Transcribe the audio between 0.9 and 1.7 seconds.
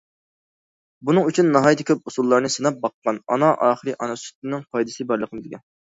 بۇنىڭ ئۈچۈن